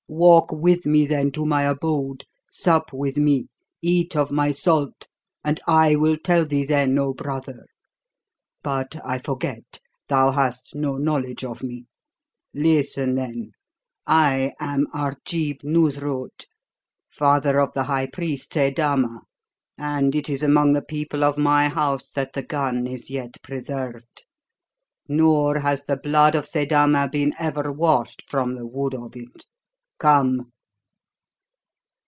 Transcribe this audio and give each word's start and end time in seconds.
"Walk 0.13 0.51
with 0.51 0.85
me, 0.85 1.05
then, 1.07 1.31
to 1.31 1.45
my 1.45 1.63
abode, 1.63 2.25
sup 2.51 2.91
with 2.91 3.15
me, 3.15 3.47
eat 3.81 4.13
of 4.13 4.29
my 4.29 4.51
salt, 4.51 5.07
and 5.41 5.61
I 5.67 5.95
will 5.95 6.17
tell 6.17 6.45
thee 6.45 6.65
then, 6.65 6.99
oh, 6.99 7.13
brother. 7.13 7.65
But 8.61 8.97
I 9.05 9.19
forget: 9.19 9.79
thou 10.09 10.31
hast 10.31 10.75
no 10.75 10.97
knowledge 10.97 11.45
of 11.45 11.63
me. 11.63 11.85
Listen, 12.53 13.15
then. 13.15 13.53
I 14.05 14.51
am 14.59 14.85
Arjeeb 14.93 15.63
Noosrut, 15.63 16.45
father 17.09 17.61
of 17.61 17.71
the 17.73 17.83
High 17.83 18.07
Priest 18.07 18.51
Seydama, 18.51 19.21
and 19.77 20.13
it 20.13 20.29
is 20.29 20.43
among 20.43 20.73
the 20.73 20.81
people 20.83 21.23
of 21.23 21.37
my 21.37 21.69
house 21.69 22.09
that 22.09 22.33
the 22.33 22.43
gun 22.43 22.85
is 22.85 23.09
yet 23.09 23.41
preserved. 23.43 24.25
Nor 25.07 25.59
has 25.59 25.85
the 25.85 25.95
blood 25.97 26.35
of 26.35 26.47
Seydama 26.47 27.07
been 27.09 27.33
ever 27.39 27.71
washed 27.71 28.29
from 28.29 28.55
the 28.55 28.67
wood 28.67 28.93
of 28.93 29.15
it. 29.15 29.45
Come." 29.99 30.49